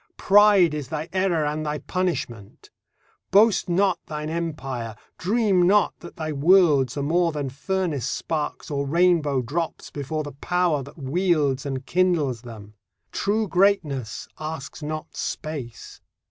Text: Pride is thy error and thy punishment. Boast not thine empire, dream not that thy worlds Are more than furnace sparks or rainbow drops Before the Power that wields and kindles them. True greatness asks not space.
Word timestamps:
Pride 0.17 0.73
is 0.73 0.87
thy 0.87 1.07
error 1.13 1.45
and 1.45 1.63
thy 1.63 1.77
punishment. 1.77 2.71
Boast 3.29 3.69
not 3.69 3.99
thine 4.07 4.31
empire, 4.31 4.95
dream 5.19 5.61
not 5.67 5.93
that 5.99 6.15
thy 6.15 6.31
worlds 6.31 6.97
Are 6.97 7.03
more 7.03 7.31
than 7.31 7.51
furnace 7.51 8.07
sparks 8.07 8.71
or 8.71 8.87
rainbow 8.87 9.43
drops 9.43 9.91
Before 9.91 10.23
the 10.23 10.31
Power 10.31 10.81
that 10.81 10.97
wields 10.97 11.67
and 11.67 11.85
kindles 11.85 12.41
them. 12.41 12.73
True 13.11 13.47
greatness 13.47 14.27
asks 14.39 14.81
not 14.81 15.15
space. 15.15 16.01